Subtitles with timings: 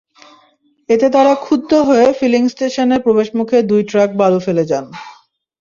[0.89, 4.85] এতে তাঁরা ক্ষুব্ধ হয়ে ফিলিং স্টেশনে প্রবেশমুখে দুই ট্রাক বালু ফেলে যান।